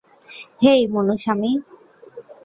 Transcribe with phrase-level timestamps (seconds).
[0.63, 1.51] হেই, Munusamy.